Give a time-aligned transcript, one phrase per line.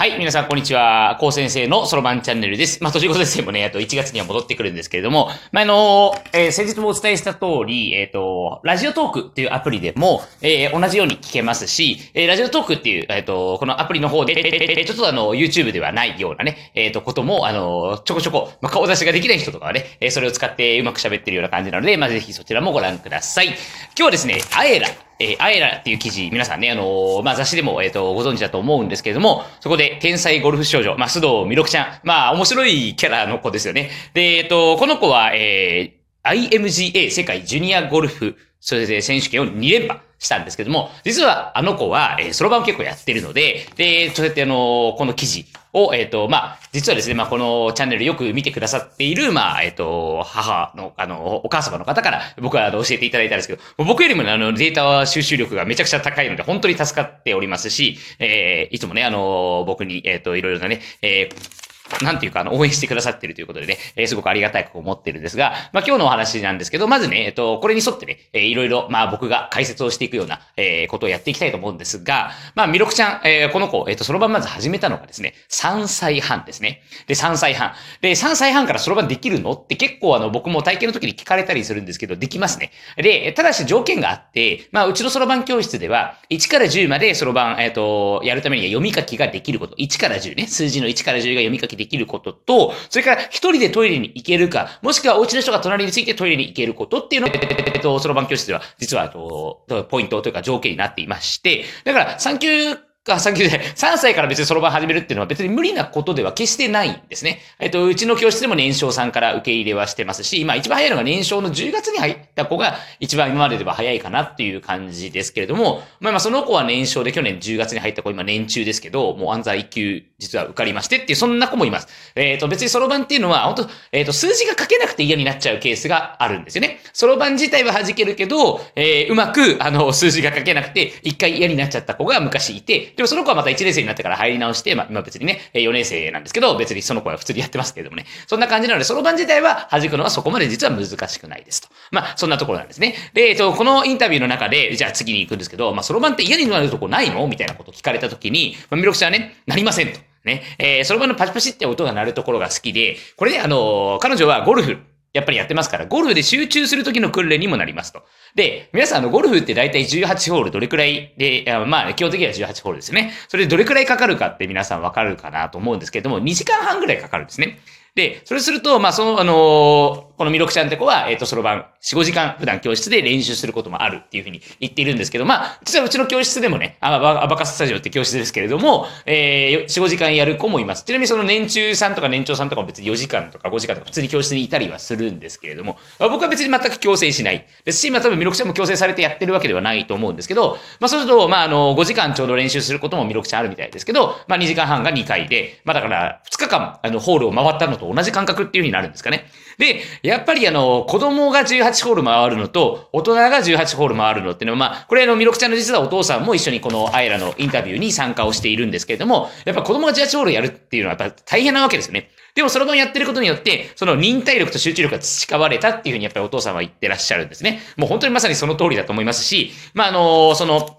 [0.00, 1.16] はい、皆さん、こんにちは。
[1.18, 2.80] 高先生のそろばんチャンネルです。
[2.84, 23.46] まあ、途中先生もね、あと1月には戻ってくるんですけれども、まあ、あのえー先日もお伝えした通り、えっ、と、ラジオトークっていうアプリでも、えー同じように聞けますし、えーラジオトークっていう、えっ、と、このアプリの方で、えーちょっとあの、YouTube ではないようなね、えっ、と、ことも、あの、ちょこちょこ、まあ、顔出しができない人とかはね、えーそれを使ってうまく喋ってるような感じなので、まあ、ぜひそちらもご覧ください。
[23.48, 23.56] 今
[23.96, 24.86] 日はですね、アエラ、
[25.20, 33.90] えー、アエラっていう記事、皆さんね、あのーまあ、雑誌でも、えっ、と、ご存知だと思うんですけれども、そこで、天才ゴルフ少女、まあ、須藤弥勒ちゃん、まあ、面白いキャラの子ですよね。
[34.14, 61.67] で、えっ、と、この子は、えー、IMGA 世界ジュニアゴルフ、それで選手権を2連覇したんですけども、実はあの子は、えー、そろばん結構やってるので、で、そうやってあのこの記事を、えっ、と、まあ、実はですね、まあ、このチャンネルよく見てくださっている、まあ、えっ、と、母の、あの、お母様の方から僕はあの教えていただいたんですけど、僕よりもあの、データ収集力がめちゃくちゃ高いので、本当に助かっておりますし、えー、いつもね、あの、僕に、えっ、と、いろいろなね、えー
[62.02, 76.82] なんていうか、あの、応援してくださってるということでね、えーすごくありがたいく思ってるんですが、まあ、今日のお話なんですけど、まずね、えっと、これに沿ってね、えーいろいろ、まあ、僕が解説をしていくような、えーことをやっていきたいと思うんですが、まあ、みろくちゃん、えーこの子、えっと、そろばんまず始めたのがですね、3歳半ですね。
[77.06, 77.72] で、3歳半。
[78.00, 82.70] で、3歳半からそろばんできるのって結構あの、僕も体験の時に聞かれたりするんですけど、できますね。
[82.96, 89.76] で、ただし条件があって、まあ、うちのそろばん教室では、1から10までそろばん、えっ、と、やるためには読み書きができること。
[89.76, 90.46] 1から10ね。
[90.46, 107.40] 数字の1から10が読み書きできることと、それから一人でトイレに行けるか、もしくはお家の人が隣についてトイレに行けることっていうのが、えっと、そろばん教室では、実は、えっと、ポイントというか条件になっていまして、だから、3級か、3級で、3歳から別にそろばん始めるっていうのは別に無理なことでは決してないんですね。
[107.58, 121.88] えっと、うちの教室でも年少さんから受け入れはしてますし、今一番早いのが年少の10月に入った子が一番今まででは早いかなっていう感じですけれども、まあまあその子は年少で去年10月に入った子今年中ですけど、もう安西1級実は受かりましてっていう、そんな子もいます。
[122.14, 126.80] えっと、別にそろばんっていうのは、本当えっと、数字が書けなくて嫌になっちゃうケースがあるんですよね。
[126.92, 138.06] そろばん自体は弾けるけど、えーうまく、あの、数字が書けなくて、一回嫌になっちゃった子が昔いて、でもその子はまた1年生になってから入り直して、まあ今別にね、4年生なんですけど、別にその子は普通にやってますけれどもね。
[138.26, 141.68] そんな感じなので、そろばん自体は弾くのはそこまで実は難しくないですと。
[141.90, 142.94] まあ、そんなところなんですね。
[143.14, 147.26] で、えっと、このインタビューの中で、じゃあ次に行くんですけど、まあ、そろばんって嫌になるとこないの？
[147.26, 149.98] みたいなことを聞かれたときに、まあ、ミロクちゃんはね、なりませんと。
[150.24, 150.42] ね。
[150.58, 154.78] えー、そろばんのパチパチって音が鳴るところが好きで、これね、あのー彼女はゴルフ、
[155.12, 158.02] やっぱりやってますから、ゴルフで集中する時の訓練にもなりますと。
[158.34, 163.12] で、皆さん、あの、ゴルフって大体18ホールどれくらいで、まあ、基本的には18ホールですよね。
[163.28, 167.58] それでどれくらいかかるかって皆さんわかるかなと思うんですけれども、2時間半くらいかかるんですね。
[167.94, 180.82] で、それすると、まあ、その、あのーこのミロクちゃんって子は、えっ、と、そろばん、4、5時間普段教室で練習することもあるっていうふうに言っているんですけど、まあ、実はうちの教室でもね、アバアバカスタジオって教室ですけれども、えー、4、5時間やる子もいます。
[180.82, 187.46] ちなみにその年中さんとか年長さんとかも別に4時間とか5時間とか普通に教室にいたりはするんですけれども、まあ僕は別に全く強制しない。
[187.64, 199.26] ですし、まあ多分ミロクちゃんも強制されてやってるわけではないと思うんですけど、まあそうすると、まああの、5時間ちょうど練習することもミロクちゃんあるみたいですけど、まあ2時間半が2回で、まあだから2日間、あの、ホールを回ったのと同じ感覚っていう風になるんですかね。
[199.58, 212.10] で、やっぱりあの、子供が18ホール回るのと、大人が18ホール回るのっていうのは、まあ、これあの、ミロクちゃんの実はお父さんも一緒にこのアイラのインタビューに参加をしているんですけれども、やっぱ子供が18ホールやるっていうのはやっぱ大変なわけですよね。
[212.34, 217.60] でもそれをやってることによって、その忍耐力と集中力が培われたっていうふうにやっぱりお父さんは言ってらっしゃるんですね。
[217.76, 220.78] もう本当にまさにその通りだと思いますし、まあ、あの、その、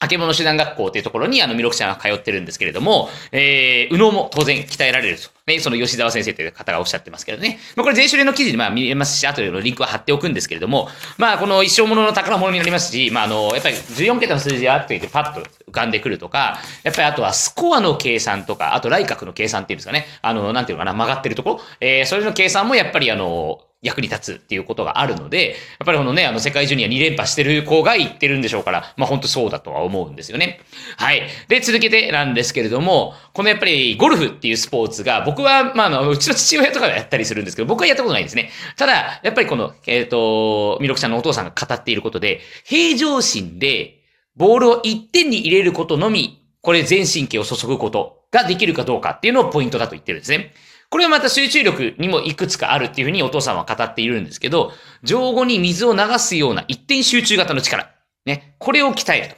[0.00, 5.30] あけぼの手段学校っていうところにあのミロクちゃんが通ってるんですけれども、えー、右脳も当然鍛えられると。
[5.48, 7.58] ね、その吉沢先生という方がおっしゃってますけどね。
[7.74, 20.06] まあ、これ、全種類の記事でまあ見れますし、後でのリンクは貼っておくんですけれども、まあ、この一生ものの宝物になりますし、まあ、あの、やっぱり14桁の数字があっていてパッと浮かんでくるとか、やっぱりあとはスコアの計算とか、あと来角の計算っていうんですかね。
[20.20, 21.60] あの、なんていうのかな、曲がってるところ。
[21.80, 25.56] えー、それの計算もやっぱりあの、役に立つっていうことがあるので、やっ
[25.86, 30.60] ぱりこのね、あの世界ジュニア2連覇してる子が言ってるんでしょうから、まあ本当そうだとは思うんですよね。
[30.96, 31.22] はい。
[31.46, 38.50] で、続けてなんですけれども、このやっぱりゴルフっていうスポーツが、僕は、まああの、うちの父親とかがやったりするんですけど、僕はやったことないですね。
[38.76, 43.98] ただ、やっぱりこの、えっ、と、ミロクちゃんのお父さんが語っていることで、平常心で、
[44.36, 50.52] ボールを1点に入れることのみ、これ全神経を注ぐことができるかどうかっていうのをポイントだと言ってるんですね。
[50.90, 57.90] これはまた集中力にもいくつかあるっていうふうにお父さんは語っているんですけど、上後に水を流すような一点集中型の力。
[58.24, 58.54] ね。
[58.58, 59.34] これを鍛えると。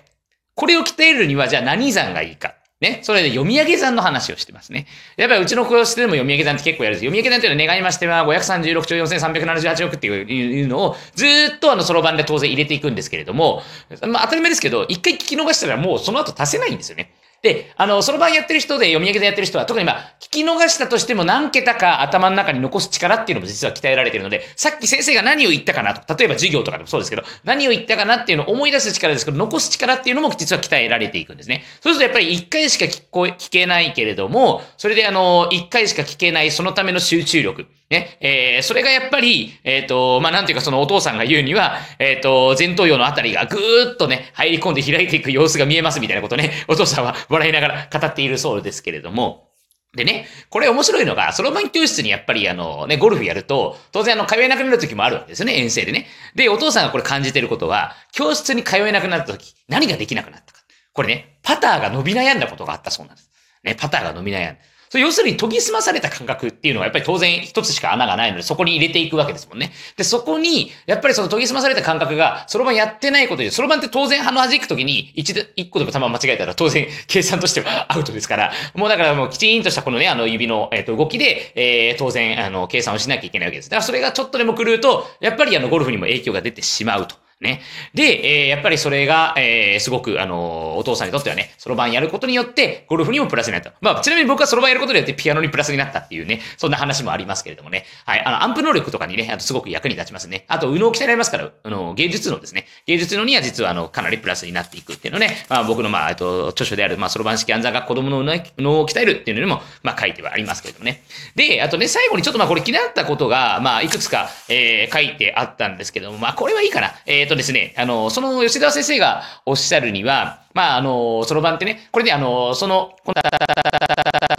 [0.55, 2.55] これを鍛えるには、じゃあ何算がいいか。
[2.81, 3.00] ね。
[3.02, 4.87] それで読み上げ算の話をしてますね。
[5.17, 7.00] やっぱりうちの教室でも読み上げ算って結構やるんです。
[7.00, 11.26] 読み上げ算というのは願いましては536兆4378億っていうのをず
[11.56, 13.62] っとあの、そろばんで当然入れていくんですけれども、
[14.06, 17.12] まあ当たり前ですけど、一回聞き逃したらもうその後足せないんですよね。
[17.43, 31.65] で、あの、そろばんやってる人で読み上げでやってる人は、特にまあ、聞き逃したとしても何桁か頭の中に残す力っていうのも実は鍛えられてるので、さっき先生が何を言ったかなと、例えば授業とかでもそうですけど、何を言ったかなっていうのを思い出す力ですけど、残す力っていうのも実は鍛えられていくんですね。
[31.81, 37.67] そうするとやっぱり一回しか聞こえ、聞けないけれども、それであの、一回しか聞けないそのための集中力。
[37.91, 49.49] ね、えー、それがやっぱり、えっ、ー、と、まあ、なんていうかそのお父さんが言うには、えっ、ー、と、前頭葉のあたりがぐーっとね、入り込んで開いていく様子が見えますみたいなことね、 お父さんは笑いながら語っているそうですけれども、
[49.97, 56.07] でね、これ面白いのが、そろばん教室にやっぱりあのね、ゴルフやると、当然あの、通えなくなる時もあるわけですよね、遠征でね。
[56.37, 60.61] で、お父さんがこれ感じてることは、教室に通えなくなった時、何ができなくなったか。
[60.93, 63.31] これね、パターが伸び悩んだことがあったそうなんです。
[63.65, 64.61] ね、パターが伸び悩んだ。
[64.91, 69.71] それ要するに研ぎ澄まされた感覚っていうのはやっぱり当然一つしか穴がないのでそこに入れていくわけですもんね。
[69.97, 83.71] で、そこに、やっぱりその研ぎ澄まされた感覚が、そろばんやってないことで、そろばんって当然鼻弾くときに一一個でも球間違えたら当然計算としてはアウトですから、もうだからもうきちんとしたこのね、あの指の、えっ、ー、と動きで、えー、当然、あの、計算をしなきゃいけないわけです。
[83.71, 87.15] だからそれがちょっとでも狂うと、やっぱりあの、ゴルフにも影響が出てしまうと。
[87.41, 87.61] ね。
[87.95, 93.73] で、えー、やっぱりそれが、えー、すごく、あのー、お父さんにとってはね、そろばんやることによって、ゴルフにもプラスになった。
[93.81, 97.85] まあ、ちなみに僕はそろばんやることによってピアノにプラスになったっていうね、そんな話もありますけれどもね。
[98.05, 98.25] はい。
[98.25, 100.45] あの、アンプ能力とかにね、あとすごく役に立ちますね。
[100.49, 108.23] あと、右脳鍛えられますから、あの、芸術のですね、芸術のには実は、あの、かなりプラスになっていくっていうのね、まあ、僕の、まあ、えっと、著書である、まあ、そろばん式暗算が子供の
[108.59, 111.03] 脳を鍛えるっていうのにも、まあ、書いてはありますけれどもね。
[111.37, 116.93] で、あとね、最後にちょっとまあ、これ気になったことが、まあ、いくつか、えー、書いてあったんですけども、まあ、これはいいかな。
[117.07, 122.93] え、ー、とですね、あの、その吉田先生がおっしゃるには、まあ、あの、そろばんってね、これで、あの、その、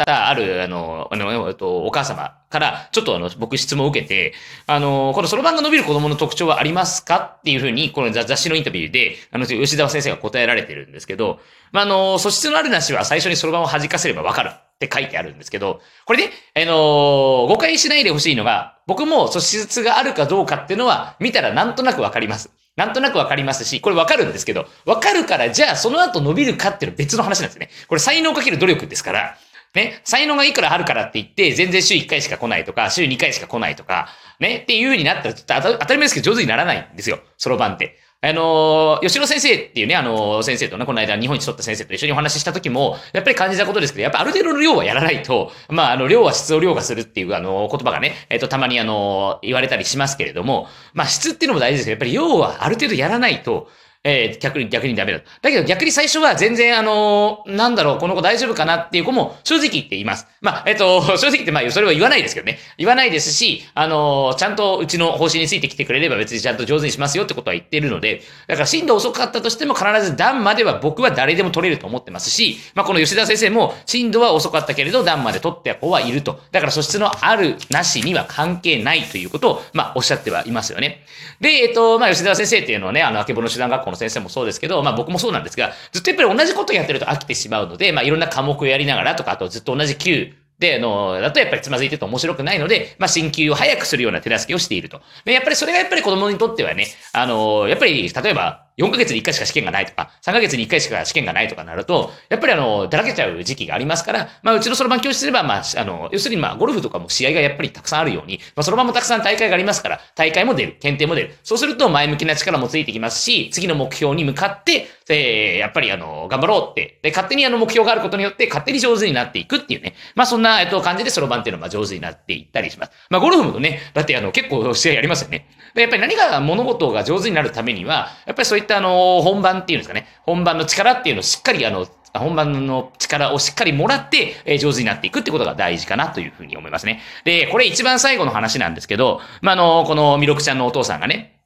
[0.06, 4.34] ある、あの、あの、えっと、お母様から、ちょっとあの、僕質問を受けて、
[4.68, 11.40] あの、このそろばんが伸びる子供の特徴はありますかっていうふうに、この雑誌のインタビューで、あの、吉田先生が答えられてるんですけど、
[11.72, 22.50] まあ、あの、素質のあるなしは最初にそろばんを弾かせればわかるって書いてあるんですけど、これね、あの、誤解しないでほしいのが、僕も素質があるかどうかっていうのは、見たらなんとなくわかります。
[22.76, 27.70] なんとなくわかりますし、これわかるんですけど、わかるから、じゃあその後伸びるかっていうのは別の話なんですね。
[27.88, 29.38] これ才能かける努力ですから、
[29.74, 34.10] ね、才能がいくらあるからって言って、全然週1回しか来ないとか、週2回しか来ないとか、
[34.40, 37.20] ね、っていう風になったら、ちょっと当たり前ですけど上手にならないんですよ。
[37.38, 37.98] そろばんって。
[38.24, 53.70] あの吉野先生っていうね、あの先生とね、この間日本一取った先生と一緒にお話しした時も、やっぱり感じたことですけど、やっぱある程度の量はやらないと、まあ、あの、量は質を量化するっていう、あの、言葉がね、えっ、と、たまにあの、言われたりしますけれども、まあ、質っていうのも大事ですけど、やっぱり量はある程度やらないと、
[54.04, 55.26] えー、逆に、逆にダメだと。
[55.44, 60.26] だけど逆に最初は全然あのー、なんだろう、この子大丈夫かなっていう子も正直言って言います。
[60.42, 62.58] まあ、えっ、ー、と、 正直言ってまあ、それは言わないですけどね。
[62.80, 76.40] 言わないですし、あのー、ちゃんとうちの方針についてきてくれれば別にちゃんと上手にしますよってことは言ってるので、だから進度遅かったとしても必ず段までは僕は誰でも取れると思ってますし、まあ、この吉田先生も進度は遅かったけれど段まで取った子はいると。
[76.52, 81.04] だから素質のある、なしには関係ないということを、まあ、おっしゃってはいますよね。
[81.40, 95.02] で、えっ、と、まあ、吉田先生っていうのはね、あの、あけぼの手段学校の先生もそうですけど、ど、まあ僕もそうなんですが、ずっとやっぱり同じことやってると飽きてしまうので、まあいろんな科目をやりながらとか、あとずっと同じ級で、あの、だとやっぱりつまずいてると面白くないので、まあ、進級を早くするような手助けをしていると。
[95.26, 111.36] で、やっぱりそれがやっぱり子供にとってはね、あの、やっぱり、例えば、4ヶ月に1回しか試験がないとか、3ヶ月に1回しか試験がないとかなると、やっぱりあの、だらけちゃう時期がありますから、まあ、うちのそろばん教室すれば、まあ、あの、要するにまあ、ゴルフとかも試合がやっぱりたくさんあるように、まあ、そろばんもたくさん大会がありますから、大会も出る、検定も出る。
[111.44, 119.96] そうすると前向きな力もついてきますし、次の目標に向かって、えー、やっぱりあの、頑張ろうって、で、勝手にあの目標があることによって、勝手に上手になっていくっていうね。
[120.16, 122.92] まあ、そんな、えっと、感じでそろばんっていうのは上手になっていったりします。
[123.10, 125.48] まあ、ゴルフもね、だってあの、結構試合やりますよね。
[125.76, 137.02] で、やっぱり何か物事が上手になるためには、やっぱりそういったあの、本番っていうんですかね、本番の力っていうのをしっかりあの、本番の力をしっかりもらって、え、上手になっていくってことが大事かなというふうに思いますね。
[137.24, 141.42] で、これ一番最後の話なんですけど、まあ、あの、このミロクちゃんのお父さんがね、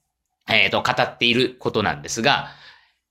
[0.49, 2.47] えっ、ー、と、語っていることなんですが、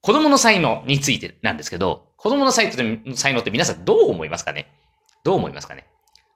[0.00, 4.66] 子供の才能についてなんですけど、子供の才能って皆さんどう思いますかね？
[5.24, 5.86] どう思いますかね？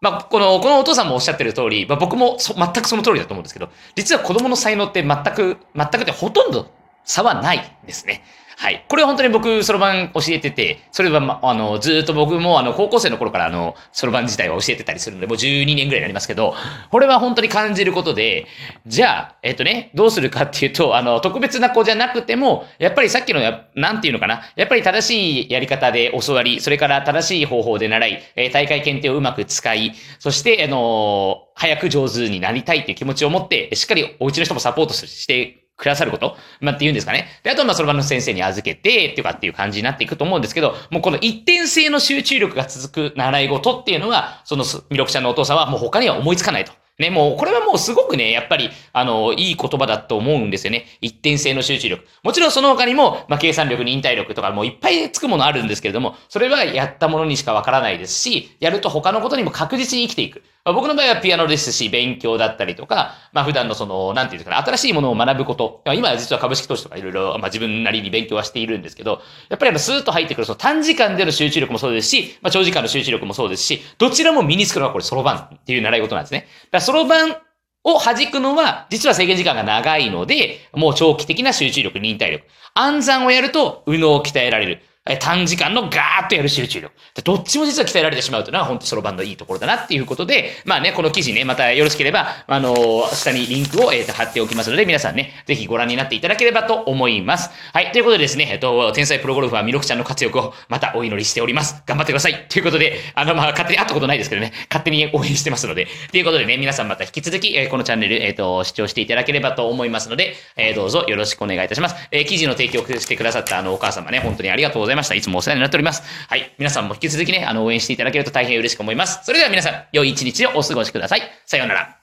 [0.00, 6.70] まあ、この、このお父さんもおっしゃってる通り、まあ、僕も全くその通りだと思うんですけど、実は子供の才能って全く、全くってほとんど
[7.08, 8.22] 差はないですね。
[8.58, 8.84] はい。
[8.88, 16.54] これは本当に僕、そろばん教えてて、それは、ま、あの、ずっと僕も、あの、高校生の頃から、あの、そろばん自体は教えてたりするので、もう12年ぐらいになりますけど、
[16.90, 18.48] これは本当に感じることで、
[18.84, 37.28] じゃあ、えっとね、どうするかっていうと、あの、特別な子じゃなくても、やっぱりさっきのや、なんていうのかな、やっぱり正しいやり方で教わり、それから正しい方法で習い、え、大会検定をうまく使い、そして、あの早く上手になりたいっていう気持ちを持って、しっかりお家の人もサポートしてくださること、まあ、って言うんですかね。
[37.44, 46.72] で、あとはまあ、その場の先生に預けて、っていうかっていう感じになっていくと思うんですけど、もうこの一点性の集中力が続く習い事っていうのは、その魅力者のお父さんはもう他には思いつかないと。
[46.98, 50.84] ね、もう、これはもうすごくね、やっぱり、あの、いい言葉だと思うんですよね。
[51.00, 52.04] 一点性の集中力。
[52.24, 60.42] もちろんその他にも、まあ、計算力、忍耐力とかもういっぱいつくものあるんですけれども、それはやったものにしかわからないですし、やると他のことにも確実に生きていく。
[60.64, 65.82] まあ、僕の場合はピアノですし、勉強だったりとか、まあ、普段のその、なんていうかね、新しいものを学ぶこと。
[65.94, 76.48] 今は実は株式投資とかいろいろ、まあ、自分なりに勉強はしているんですけど、やっぱりあの、スーッと入ってくる、その短時間での集中力もそうですし、まあ、長時間の集中力もそうですし、どちらも身につくのはこれ、そろばんっていう習い事なんですね。
[76.88, 77.36] そろばん
[77.84, 82.46] を弾くのは、実は制限時間が長いので、もう長期的な集中力、忍耐力。
[82.72, 84.80] 暗算をやると、右脳を鍛えられる。
[85.16, 86.94] 短時間のガーッとやる集中力。
[87.24, 97.50] どっちも実は鍛えられてしまうというのは本当そろばんのいいところだなっていうことで、まあね、この記事ね、またよろしければ、あのー、下にリンクを、えー、と貼っておきますので、皆さんね、ぜひご覧になっていただければと思います。
[97.72, 101.82] はい、ということでですね、えっ、と、天才プロゴルファーミロクちゃんの活躍をまたお祈りしております。
[101.86, 102.46] 頑張ってください。
[102.48, 111.96] ということで、あの、まあ、勝手に会ったことないですけどね、勝手に応援してますので、ということでね、皆さんまた引き続き、えー、このチャンネル、えっ、と、視聴していただければと思いますので、えどうぞよろしくお願いいたします。
[112.10, 115.14] え記事の提供してくださったあの、お母様ね、本当にありがとうございますました。
[115.14, 116.02] いつもお世話になっております。
[116.28, 116.54] はい。
[116.58, 119.20] 皆さんも引き続きね、あの、応援していただけると大変嬉しく思います。
[119.24, 121.22] それでは皆さん、良い一日をお過ごしください。
[121.46, 121.97] さようなら。